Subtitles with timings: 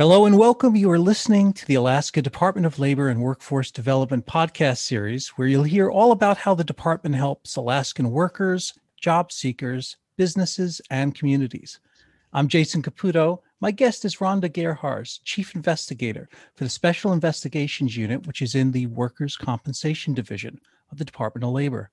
[0.00, 0.76] Hello and welcome.
[0.76, 5.46] You are listening to the Alaska Department of Labor and Workforce Development podcast series, where
[5.46, 11.80] you'll hear all about how the department helps Alaskan workers, job seekers, businesses, and communities.
[12.32, 13.40] I'm Jason Caputo.
[13.60, 18.72] My guest is Rhonda Gerharz, Chief Investigator for the Special Investigations Unit, which is in
[18.72, 21.90] the Workers' Compensation Division of the Department of Labor.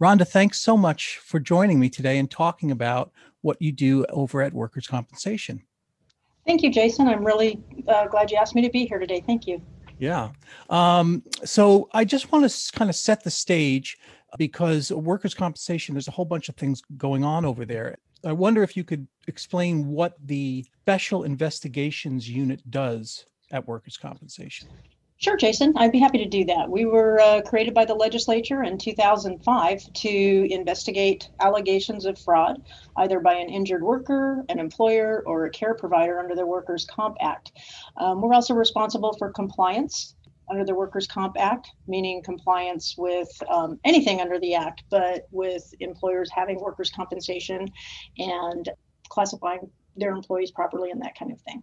[0.00, 3.12] Rhonda, thanks so much for joining me today and talking about
[3.42, 5.64] what you do over at Workers' Compensation.
[6.46, 7.06] Thank you, Jason.
[7.08, 9.22] I'm really uh, glad you asked me to be here today.
[9.24, 9.62] Thank you.
[9.98, 10.30] Yeah.
[10.68, 13.98] Um, so I just want to kind of set the stage
[14.38, 17.96] because workers' compensation, there's a whole bunch of things going on over there.
[18.24, 24.68] I wonder if you could explain what the Special Investigations Unit does at workers' compensation.
[25.22, 25.72] Sure, Jason.
[25.76, 26.68] I'd be happy to do that.
[26.68, 32.60] We were uh, created by the legislature in 2005 to investigate allegations of fraud,
[32.96, 37.18] either by an injured worker, an employer, or a care provider under the Workers' Comp
[37.20, 37.52] Act.
[37.98, 40.16] Um, we're also responsible for compliance
[40.50, 45.72] under the Workers' Comp Act, meaning compliance with um, anything under the Act, but with
[45.78, 47.70] employers having workers' compensation
[48.18, 48.68] and
[49.08, 51.62] classifying their employees properly and that kind of thing.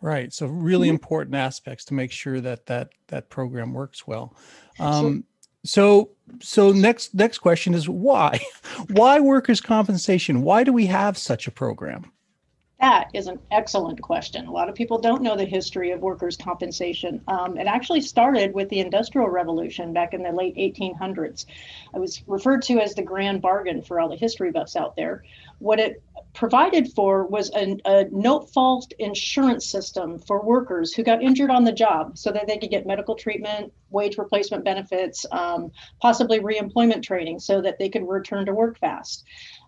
[0.00, 0.32] Right.
[0.32, 0.94] So really mm-hmm.
[0.94, 4.36] important aspects to make sure that that that program works well.
[4.78, 5.24] Um,
[5.64, 8.40] so so next next question is why
[8.90, 10.42] why workers compensation?
[10.42, 12.12] Why do we have such a program?
[12.80, 14.46] That is an excellent question.
[14.46, 17.22] A lot of people don't know the history of workers' compensation.
[17.26, 21.46] Um, it actually started with the Industrial Revolution back in the late 1800s.
[21.94, 25.24] It was referred to as the grand bargain for all the history buffs out there.
[25.58, 26.02] What it
[26.36, 31.64] provided for was a, a no fault insurance system for workers who got injured on
[31.64, 37.02] the job so that they could get medical treatment, wage replacement benefits, um, possibly reemployment
[37.02, 39.24] training so that they could return to work fast.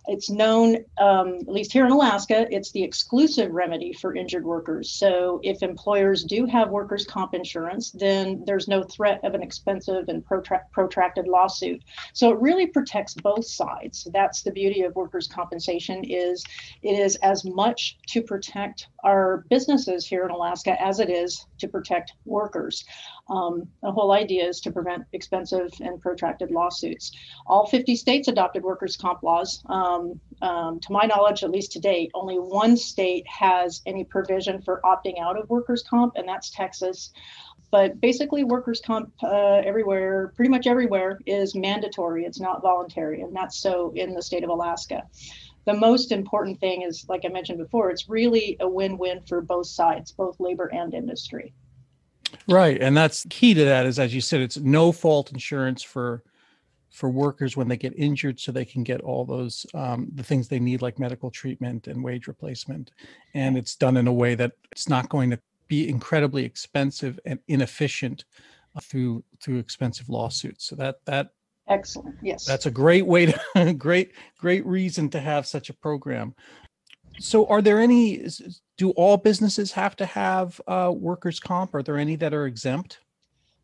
[0.06, 4.90] It's known, um, at least here in Alaska, it's the exclusive remedy for injured workers.
[4.92, 10.08] So if employers do have workers' comp insurance, then there's no threat of an expensive
[10.08, 11.82] and protra- protracted lawsuit.
[12.14, 14.08] So it really protects both sides.
[14.12, 16.44] That's the beauty of workers' compensation is
[16.82, 21.68] it is as much to protect our businesses here in Alaska as it is to
[21.68, 22.84] protect workers.
[23.28, 27.12] Um, the whole idea is to prevent expensive and protracted lawsuits.
[27.46, 29.62] All 50 states adopted workers' comp laws.
[29.66, 34.62] Um, um, to my knowledge, at least to date, only one state has any provision
[34.62, 37.12] for opting out of workers' comp, and that's Texas.
[37.70, 42.24] But basically, workers' comp uh, everywhere, pretty much everywhere, is mandatory.
[42.24, 45.02] It's not voluntary, and that's so in the state of Alaska
[45.68, 49.42] the most important thing is, like I mentioned before, it's really a win win for
[49.42, 51.52] both sides, both labor and industry.
[52.48, 52.80] Right.
[52.80, 56.22] And that's key to that is, as you said, it's no fault insurance for
[56.90, 60.48] for workers when they get injured so they can get all those um, the things
[60.48, 62.92] they need like medical treatment and wage replacement
[63.34, 65.38] and it's done in a way that it's not going to
[65.68, 68.24] be incredibly expensive and inefficient
[68.74, 71.30] uh, through through expensive lawsuits so that that
[71.68, 72.16] Excellent.
[72.22, 72.46] Yes.
[72.46, 76.34] That's a great way to great great reason to have such a program.
[77.20, 78.28] So are there any
[78.76, 81.74] do all businesses have to have uh, workers comp?
[81.74, 83.00] Are there any that are exempt?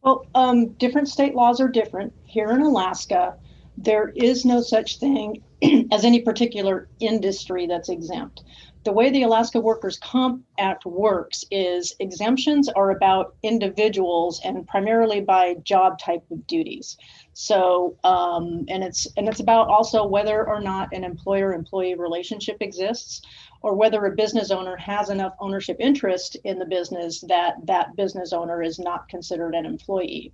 [0.03, 2.12] Well, um, different state laws are different.
[2.25, 3.37] Here in Alaska,
[3.78, 5.42] there is no such thing
[5.92, 8.42] as any particular industry that's exempt
[8.84, 15.22] the way the Alaska Workers Comp Act works is exemptions are about individuals and primarily
[15.22, 16.98] by job type of duties.
[17.32, 23.22] So, um, and it's and it's about also whether or not an employer-employee relationship exists,
[23.62, 28.34] or whether a business owner has enough ownership interest in the business that that business
[28.34, 30.30] owner is not considered an employee.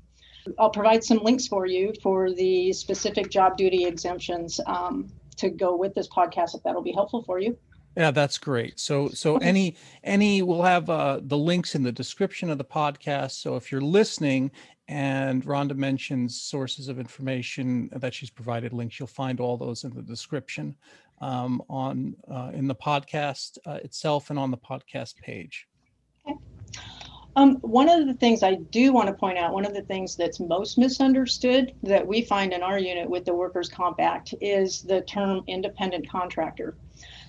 [0.58, 5.76] I'll provide some links for you for the specific job duty exemptions um, to go
[5.76, 7.56] with this podcast if that'll be helpful for you.
[7.96, 8.78] Yeah, that's great.
[8.78, 13.32] So so any any we'll have uh, the links in the description of the podcast.
[13.32, 14.52] So if you're listening
[14.86, 19.94] and Rhonda mentions sources of information that she's provided links, you'll find all those in
[19.94, 20.76] the description
[21.20, 25.66] um, on uh, in the podcast uh, itself and on the podcast page.
[27.36, 30.16] Um, one of the things I do want to point out, one of the things
[30.16, 34.82] that's most misunderstood that we find in our unit with the Workers' Comp Act is
[34.82, 36.76] the term independent contractor.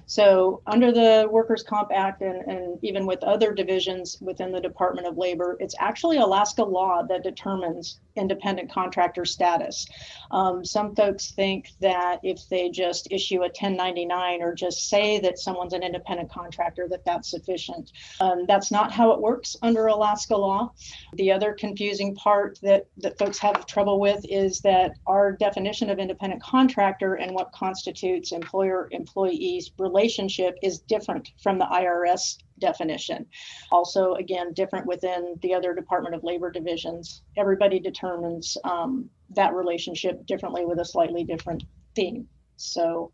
[0.07, 5.07] So under the Workers' Comp Act and, and even with other divisions within the Department
[5.07, 9.87] of Labor, it's actually Alaska law that determines independent contractor status.
[10.31, 15.39] Um, some folks think that if they just issue a 1099 or just say that
[15.39, 17.91] someone's an independent contractor, that that's sufficient.
[18.19, 20.71] Um, that's not how it works under Alaska law.
[21.13, 25.99] The other confusing part that, that folks have trouble with is that our definition of
[25.99, 33.25] independent contractor and what constitutes employer employee relationship is different from the IRS definition.
[33.71, 37.23] Also, again, different within the other Department of Labor divisions.
[37.37, 41.63] Everybody determines um, that relationship differently with a slightly different
[41.95, 42.27] theme.
[42.55, 43.11] So,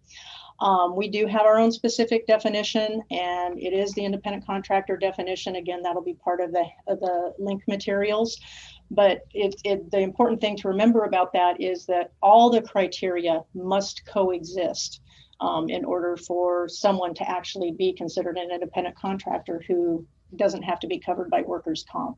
[0.59, 5.55] um, we do have our own specific definition, and it is the independent contractor definition.
[5.55, 8.37] Again, that'll be part of the of the link materials.
[8.89, 13.43] But it, it, the important thing to remember about that is that all the criteria
[13.53, 15.01] must coexist
[15.39, 20.05] um, in order for someone to actually be considered an independent contractor who
[20.35, 22.17] doesn't have to be covered by workers' comp.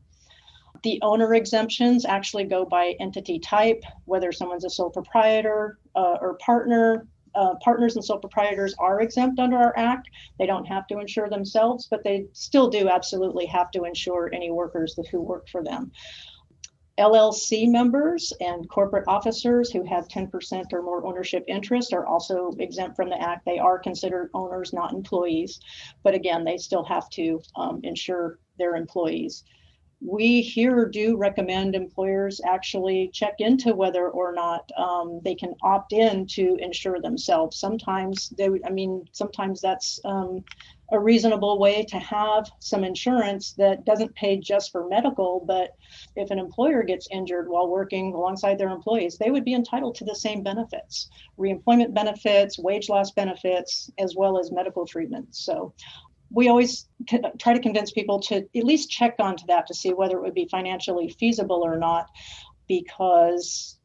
[0.82, 6.34] The owner exemptions actually go by entity type, whether someone's a sole proprietor uh, or
[6.34, 10.08] partner, uh, partners and sole proprietors are exempt under our act.
[10.38, 14.50] They don't have to insure themselves, but they still do absolutely have to insure any
[14.50, 15.92] workers that, who work for them.
[17.00, 22.94] LLC members and corporate officers who have 10% or more ownership interest are also exempt
[22.94, 23.46] from the act.
[23.46, 25.60] They are considered owners, not employees,
[26.02, 29.44] but again, they still have to um, insure their employees
[30.00, 35.92] we here do recommend employers actually check into whether or not um, they can opt
[35.92, 37.58] in to insure themselves.
[37.58, 40.42] Sometimes they, I mean, sometimes that's um,
[40.92, 45.70] a reasonable way to have some insurance that doesn't pay just for medical, but
[46.16, 50.04] if an employer gets injured while working alongside their employees, they would be entitled to
[50.04, 51.08] the same benefits,
[51.38, 55.34] reemployment benefits, wage loss benefits, as well as medical treatment.
[55.34, 55.72] So
[56.32, 56.88] we always
[57.38, 60.34] try to convince people to at least check onto that to see whether it would
[60.34, 62.06] be financially feasible or not,
[62.68, 63.78] because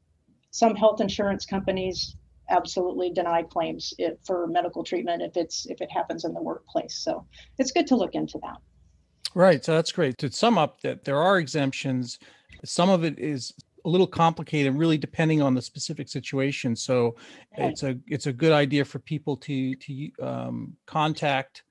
[0.52, 2.16] some health insurance companies
[2.50, 3.94] absolutely deny claims
[4.24, 6.96] for medical treatment if it's if it happens in the workplace.
[6.96, 7.26] So
[7.58, 8.58] it's good to look into that.
[9.34, 9.64] Right.
[9.64, 10.18] So that's great.
[10.20, 12.20] To sum up, that there are exemptions.
[12.64, 13.54] Some of it is
[13.84, 16.76] a little complicated, really depending on the specific situation.
[16.76, 17.16] So
[17.58, 17.72] right.
[17.72, 21.64] it's a it's a good idea for people to to um, contact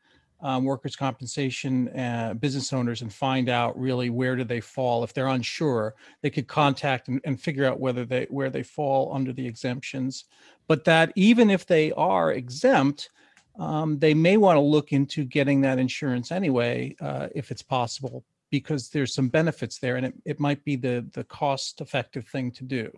[0.44, 5.02] um, workers' compensation uh, business owners and find out really where do they fall.
[5.02, 9.12] If they're unsure, they could contact and, and figure out whether they where they fall
[9.14, 10.26] under the exemptions.
[10.68, 13.08] But that even if they are exempt,
[13.58, 18.22] um, they may want to look into getting that insurance anyway, uh, if it's possible,
[18.50, 22.50] because there's some benefits there, and it, it might be the the cost effective thing
[22.52, 22.92] to do.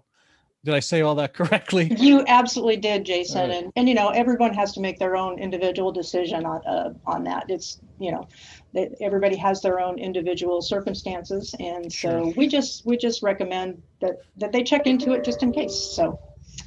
[0.66, 1.92] Did I say all that correctly?
[1.96, 3.48] You absolutely did, Jason.
[3.48, 3.56] Right.
[3.56, 7.22] And and you know, everyone has to make their own individual decision on uh, on
[7.22, 7.44] that.
[7.48, 8.26] It's you know,
[8.74, 12.32] they, everybody has their own individual circumstances, and so sure.
[12.36, 15.74] we just we just recommend that that they check into it just in case.
[15.74, 16.18] So.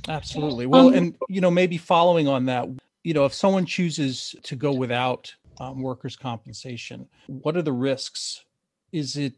[0.08, 0.66] Absolutely.
[0.66, 2.70] Well, um, and you know, maybe following on that,
[3.04, 8.46] you know, if someone chooses to go without um, workers' compensation, what are the risks?
[8.94, 9.34] Is it,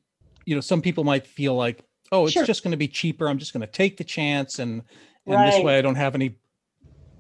[0.46, 2.46] you know, some people might feel like oh, it's sure.
[2.46, 3.28] just going to be cheaper.
[3.28, 4.82] I'm just going to take the chance, and
[5.26, 5.52] and right.
[5.52, 6.36] this way I don't have any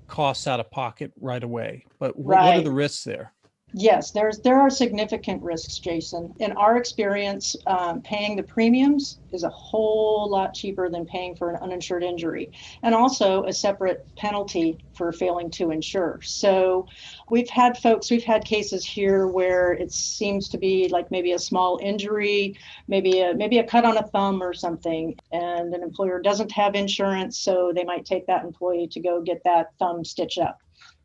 [0.08, 1.86] costs out of pocket right away.
[2.00, 2.46] But right.
[2.46, 3.34] what are the risks there?
[3.73, 6.33] Yes, there's there are significant risks, Jason.
[6.39, 11.50] In our experience, um, paying the premiums is a whole lot cheaper than paying for
[11.51, 12.51] an uninsured injury,
[12.83, 16.19] and also a separate penalty for failing to insure.
[16.21, 16.85] So,
[17.29, 21.39] we've had folks, we've had cases here where it seems to be like maybe a
[21.39, 22.57] small injury,
[22.89, 26.75] maybe a maybe a cut on a thumb or something, and an employer doesn't have
[26.75, 30.57] insurance, so they might take that employee to go get that thumb stitched up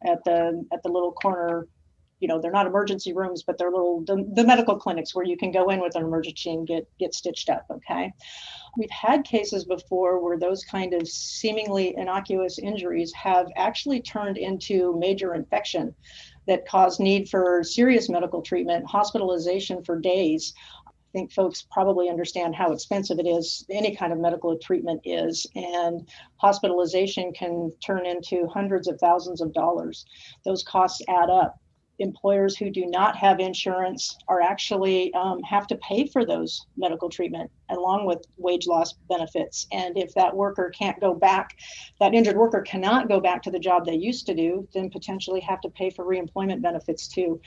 [0.05, 1.69] at the at the little corner
[2.21, 5.37] you know they're not emergency rooms but they're little the, the, medical clinics where you
[5.37, 8.13] can go in with an emergency and get get stitched up okay?
[8.77, 14.97] We've had cases before where those kind of seemingly innocuous injuries have actually turned into
[14.99, 15.95] major infection
[16.47, 20.53] that cause need for serious medical treatment hospitalization for days.
[20.87, 25.47] I think folks probably understand how expensive it is, any kind of medical treatment is,
[25.55, 26.07] and
[26.37, 30.05] hospitalization can turn into hundreds of thousands of dollars.
[30.45, 31.59] Those costs add up
[31.99, 37.09] employers who do not have insurance are actually um, have to pay for those medical
[37.09, 39.67] treatment along with wage loss benefits.
[39.73, 41.57] And if that worker can't go back
[42.01, 45.41] that injured worker cannot go back to the job they used to do then potentially
[45.41, 47.41] have to pay for reemployment benefits too.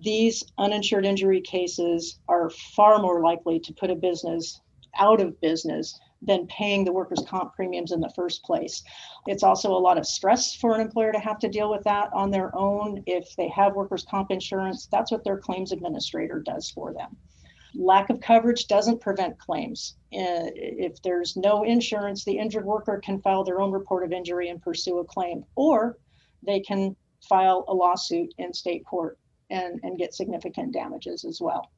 [0.00, 4.60] These uninsured injury cases are far more likely to put a business
[4.98, 8.82] out of business than paying the workers' comp premiums in the first place.
[9.26, 12.12] It's also a lot of stress for an employer to have to deal with that
[12.12, 13.02] on their own.
[13.06, 17.16] If they have workers' comp insurance, that's what their claims administrator does for them.
[17.74, 19.96] Lack of coverage doesn't prevent claims.
[20.12, 24.48] Uh, if there's no insurance, the injured worker can file their own report of injury
[24.48, 25.98] and pursue a claim, or
[26.46, 26.94] they can
[27.28, 29.18] file a lawsuit in state court
[29.50, 31.70] and, and get significant damages as well.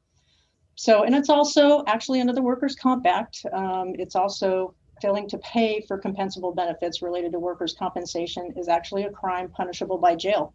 [0.77, 5.39] So, and it's also actually under the Workers' Comp Act, um, it's also failing to
[5.39, 10.55] pay for compensable benefits related to workers' compensation is actually a crime punishable by jail.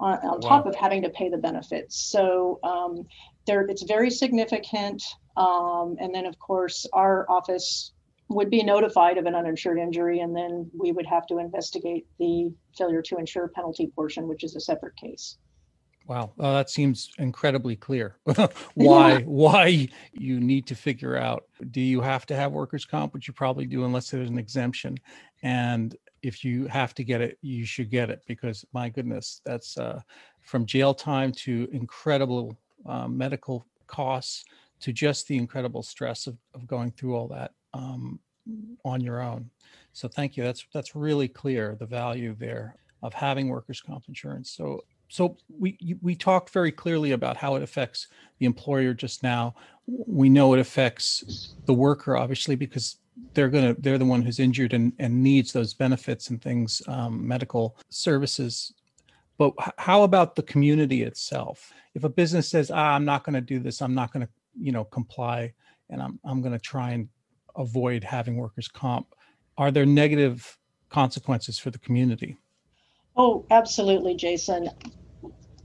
[0.00, 0.48] on, on wow.
[0.48, 1.98] top of having to pay the benefits.
[2.10, 3.06] So um,
[3.46, 5.02] there, it's very significant.
[5.36, 7.92] Um, and then, of course, our office
[8.28, 12.52] would be notified of an uninsured injury, and then we would have to investigate the
[12.76, 15.38] failure to insure penalty portion, which is a separate case.
[16.08, 18.16] Wow, well, that seems incredibly clear.
[18.74, 19.18] why yeah.
[19.26, 23.34] why you need to figure out do you have to have workers' comp, which you
[23.34, 24.96] probably do unless there's an exemption,
[25.42, 29.76] and if you have to get it, you should get it because my goodness, that's
[29.76, 30.00] uh,
[30.40, 34.46] from jail time to incredible uh, medical costs
[34.80, 38.18] to just the incredible stress of, of going through all that um,
[38.82, 39.50] on your own.
[39.92, 40.42] So thank you.
[40.42, 44.50] That's that's really clear the value there of having workers' comp insurance.
[44.50, 49.54] So so we we talked very clearly about how it affects the employer just now.
[49.86, 52.96] We know it affects the worker obviously because
[53.34, 57.26] they're gonna they're the one who's injured and, and needs those benefits and things um,
[57.26, 58.74] medical services.
[59.38, 61.72] But how about the community itself?
[61.94, 64.32] If a business says ah, i'm not going to do this i'm not going to
[64.60, 65.52] you know comply
[65.90, 67.08] and i'm, I'm going to try and
[67.56, 69.14] avoid having workers comp
[69.56, 70.56] are there negative
[70.88, 72.38] consequences for the community?
[73.16, 74.70] Oh absolutely jason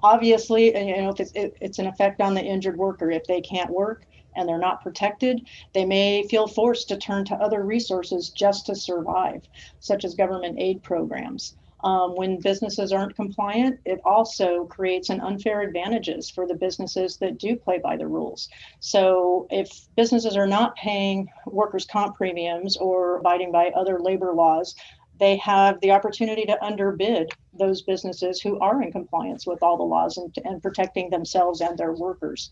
[0.04, 3.42] obviously you know if it's, it, it's an effect on the injured worker if they
[3.42, 4.06] can't work
[4.36, 8.76] and they're not protected, they may feel forced to turn to other resources just to
[8.76, 9.42] survive,
[9.80, 11.56] such as government aid programs.
[11.84, 17.38] Um, when businesses aren't compliant, it also creates an unfair advantages for the businesses that
[17.38, 18.48] do play by the rules.
[18.80, 24.76] So if businesses are not paying workers' comp premiums or abiding by other labor laws,
[25.20, 29.84] they have the opportunity to underbid those businesses who are in compliance with all the
[29.84, 32.50] laws and, and protecting themselves and their workers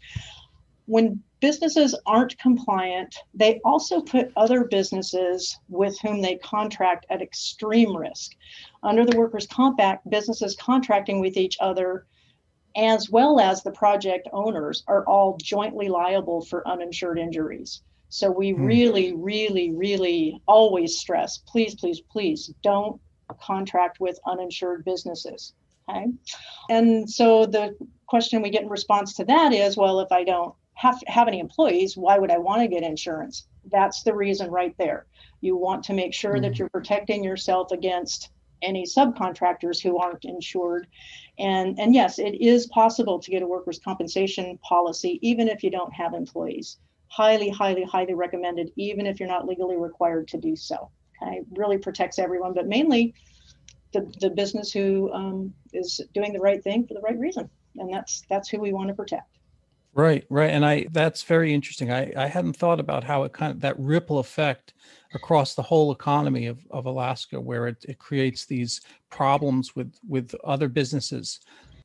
[0.92, 7.96] when businesses aren't compliant, they also put other businesses with whom they contract at extreme
[7.96, 8.34] risk.
[8.84, 12.08] Under the Workers' Comp Act, businesses contracting with each other,
[12.76, 17.82] as well as the project owners, are all jointly liable for uninsured injuries.
[18.12, 18.66] So we hmm.
[18.66, 23.00] really, really, really always stress please, please, please don't
[23.40, 25.54] contract with uninsured businesses.
[25.90, 26.08] Okay.
[26.70, 27.76] And so the
[28.08, 31.40] question we get in response to that is well, if I don't have, have any
[31.40, 33.48] employees, why would I want to get insurance?
[33.72, 35.06] That's the reason right there.
[35.40, 36.42] You want to make sure mm-hmm.
[36.44, 38.30] that you're protecting yourself against
[38.62, 40.88] any subcontractors who aren't insured.
[41.40, 45.72] And, and yes, it is possible to get a workers' compensation policy even if you
[45.72, 46.78] don't have employees.
[47.12, 50.90] Highly, highly, highly recommended, even if you're not legally required to do so.
[51.22, 53.14] Okay, really protects everyone, but mainly
[53.92, 57.50] the, the business who um, is doing the right thing for the right reason.
[57.76, 59.28] And that's that's who we want to protect.
[59.94, 60.52] Right, right.
[60.52, 61.92] And I that's very interesting.
[61.92, 64.74] I, I hadn't thought about how it kind of that ripple effect
[65.14, 70.34] across the whole economy of, of Alaska where it, it creates these problems with with
[70.46, 71.42] other businesses,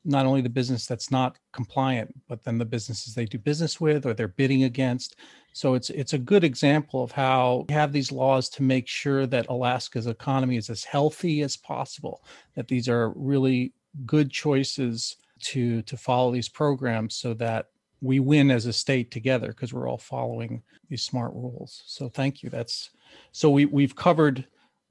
[0.07, 4.05] not only the business that's not compliant, but then the businesses they do business with
[4.05, 5.17] or they're bidding against.
[5.53, 9.27] So it's it's a good example of how we have these laws to make sure
[9.27, 12.23] that Alaska's economy is as healthy as possible,
[12.55, 13.73] that these are really
[14.05, 17.67] good choices to to follow these programs so that
[18.01, 21.83] we win as a state together because we're all following these smart rules.
[21.85, 22.49] So thank you.
[22.49, 22.91] That's
[23.31, 24.45] so we we've covered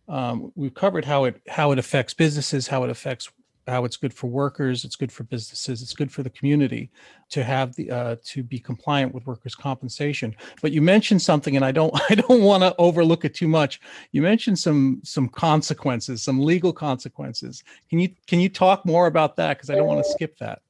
[0.09, 3.31] um, we've covered how it how it affects businesses, how it affects
[3.67, 6.91] how it's good for workers, it's good for businesses, it's good for the community
[7.31, 10.35] to have the uh, to be compliant with workers' compensation.
[10.63, 13.81] But you mentioned something, and I don't I don't want to overlook it too much.
[14.13, 17.65] You mentioned some some consequences, some legal consequences.
[17.91, 19.57] Can you can you talk more about that?
[19.57, 20.63] Because I don't want to skip that.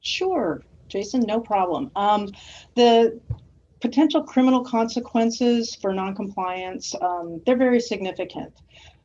[0.00, 0.62] Sure.
[0.88, 1.90] Jason, no problem.
[1.96, 2.28] Um,
[2.74, 3.18] the
[3.80, 8.52] potential criminal consequences for noncompliance, um, they're very significant.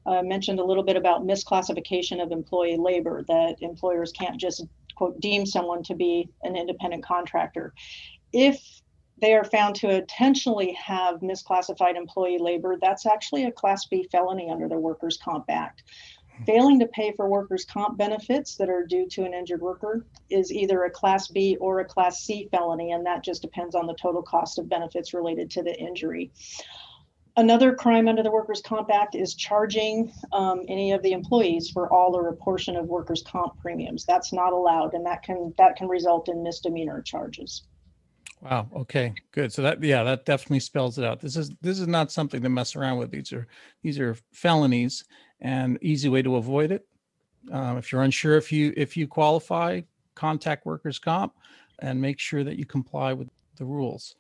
[0.07, 5.19] I mentioned a little bit about misclassification of employee labor, that employers can't just, quote,
[5.19, 7.73] deem someone to be an independent contractor.
[8.31, 8.81] If
[9.19, 14.49] they are found to intentionally have misclassified employee labor, that's actually a Class B felony
[14.49, 15.83] under the Workers' Comp Act.
[16.45, 20.51] Failing to pay for workers' comp benefits that are due to an injured worker is
[20.51, 23.95] either a Class B or a Class C felony, and that just depends on the
[23.95, 26.31] total cost of benefits related to the injury.
[27.37, 31.87] Another crime under the Workers' Comp Act is charging um, any of the employees for
[31.93, 34.05] all or a portion of workers' comp premiums.
[34.05, 37.65] That's not allowed, and that can that can result in misdemeanor charges.
[38.41, 38.67] Wow.
[38.75, 39.13] Okay.
[39.31, 39.53] Good.
[39.53, 41.19] So that yeah, that definitely spells it out.
[41.19, 43.11] This is this is not something to mess around with.
[43.11, 43.47] These are
[43.83, 45.05] these are felonies,
[45.39, 46.87] and easy way to avoid it.
[47.51, 49.81] Um, if you're unsure if you if you qualify,
[50.15, 51.33] contact workers comp
[51.79, 54.15] and make sure that you comply with the rules.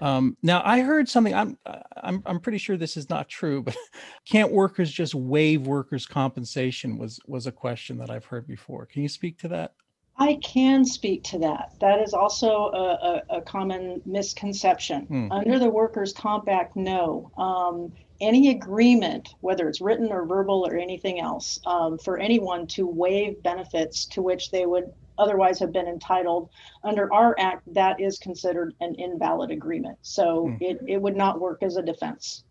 [0.00, 1.34] Um, now I heard something.
[1.34, 1.58] I'm
[1.96, 3.76] I'm I'm pretty sure this is not true, but
[4.28, 6.98] can't workers just waive workers' compensation?
[6.98, 8.86] Was was a question that I've heard before.
[8.86, 9.74] Can you speak to that?
[10.18, 11.72] I can speak to that.
[11.80, 15.06] That is also a, a, a common misconception.
[15.06, 15.32] Hmm.
[15.32, 17.30] Under the Workers' Comp Act, no.
[17.38, 22.86] Um, any agreement, whether it's written or verbal or anything else, um, for anyone to
[22.86, 26.48] waive benefits to which they would otherwise have been entitled
[26.84, 29.98] under our act, that is considered an invalid agreement.
[30.02, 30.56] So Hmm.
[30.60, 32.44] it, it would not work as a defense.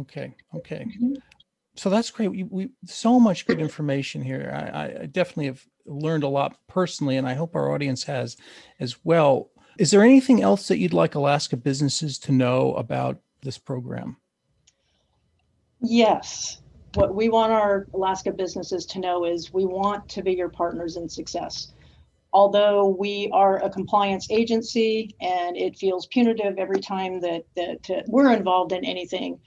[0.00, 0.84] Okay, okay.
[1.00, 1.16] Mhm.
[1.74, 2.28] So that's great.
[2.28, 4.50] We, we so much good information here.
[4.54, 8.36] I, I- I definitely have learned a lot personally, and I hope our audience has
[8.80, 9.50] as well.
[9.78, 14.16] Is there anything else that you'd like Alaska businesses to know about this program?
[15.82, 16.60] Yes.
[16.94, 20.96] What we want our Alaska businesses to know is we want to be your partners
[20.96, 21.74] in success.
[22.36, 28.02] Although we are a compliance agency and it feels punitive every time that, that uh,
[28.08, 29.40] we're involved in anything,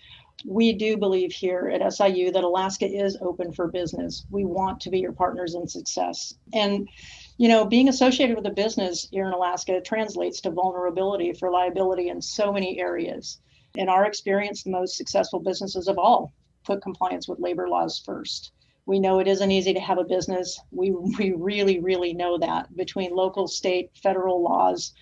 [0.43, 4.25] we do believe here at SIU that Alaska is open for business.
[4.31, 6.33] We want to be your partners in success.
[6.51, 6.89] And,
[7.37, 12.09] you know, being associated with a business here in Alaska translates to vulnerability for liability
[12.09, 13.39] in so many areas.
[13.75, 16.33] In our experience, the most successful businesses of all
[16.65, 18.51] put compliance with labor laws first.
[18.89, 20.59] We know it isn't easy to have a business.
[20.71, 24.93] We, we really, really know that between local, state, federal laws.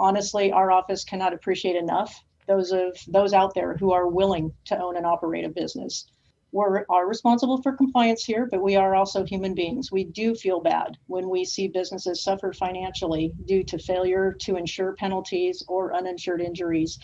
[0.00, 4.76] Honestly, our office cannot appreciate enough those of those out there who are willing to
[4.76, 6.06] own and operate a business.
[6.50, 9.92] We are responsible for compliance here, but we are also human beings.
[9.92, 14.94] We do feel bad when we see businesses suffer financially due to failure to insure
[14.94, 16.98] penalties or uninsured injuries.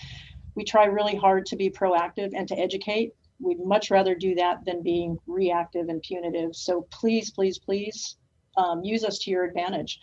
[0.57, 3.15] We try really hard to be proactive and to educate.
[3.43, 6.55] We'd much rather do that than being reactive and punitive.
[6.55, 8.17] So please, please, please
[8.57, 10.01] um, use us to your advantage.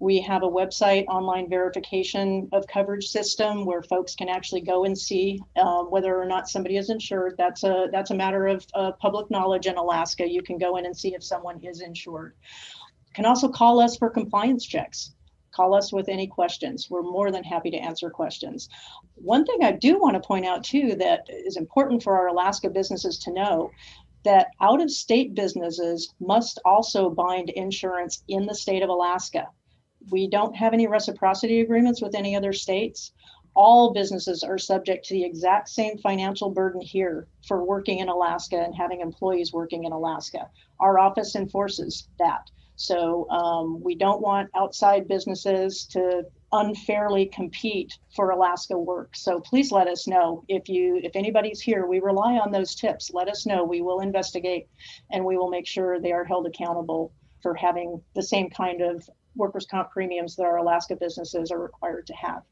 [0.00, 4.96] We have a website online verification of coverage system where folks can actually go and
[4.98, 7.34] see um, whether or not somebody is insured.
[7.36, 10.26] That's a that's a matter of uh, public knowledge in Alaska.
[10.26, 12.34] You can go in and see if someone is insured.
[13.14, 15.14] Can also call us for compliance checks.
[15.52, 16.88] Call us with any questions.
[16.88, 18.68] We're more than happy to answer questions.
[19.14, 22.70] One thing I do want to point out too that is important for our Alaska
[22.70, 23.70] businesses to know
[24.24, 29.48] that out of state businesses must also bind insurance in the state of Alaska.
[30.10, 33.12] We don't have any reciprocity agreements with any other states.
[33.54, 38.56] All businesses are subject to the exact same financial burden here for working in Alaska
[38.56, 40.48] and having employees working in Alaska.
[40.78, 42.50] Our office enforces that.
[42.80, 49.14] So um, we don't want outside businesses to unfairly compete for Alaska work.
[49.14, 51.86] So please let us know if you if anybody's here.
[51.86, 53.10] We rely on those tips.
[53.12, 53.64] Let us know.
[53.64, 54.66] We will investigate
[55.10, 57.12] and we will make sure they are held accountable
[57.42, 62.06] for having the same kind of workers' comp premiums that our Alaska businesses are required
[62.06, 62.42] to have.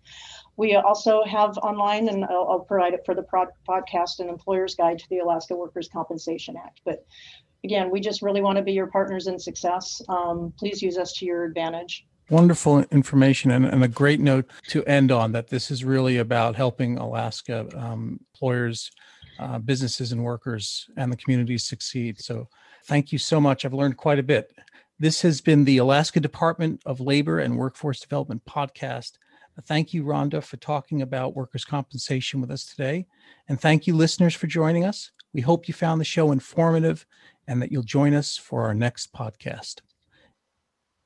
[0.58, 3.24] We also have online, and I'll, I'll provide it for the
[3.68, 6.80] podcast, an employer's guide to the Alaska Workers' Compensation Act.
[6.84, 7.06] But
[7.64, 10.00] again, we just really want to be your partners in success.
[10.08, 12.06] Um, please use us to your advantage.
[12.30, 16.56] Wonderful information and, and, a great note to end on that this is really about
[16.56, 18.90] helping Alaska um, employers,
[19.38, 22.20] uh, businesses, and workers and the communities succeed.
[22.20, 22.48] So
[22.84, 23.64] thank you so much.
[23.64, 24.52] I've learned quite a bit.
[24.98, 29.12] This has been the Alaska Department of Labor and Workforce Development podcast.
[29.64, 33.06] Thank you, Rhonda, for talking about workers' compensation with us today.
[33.48, 35.12] And thank you, listeners, for joining us.
[35.32, 37.06] We hope you found the show informative
[37.48, 39.80] and that you'll join us for our next podcast.